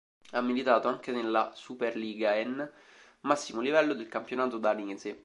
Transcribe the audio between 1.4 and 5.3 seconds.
Superligaen, massimo livello del campionato danese.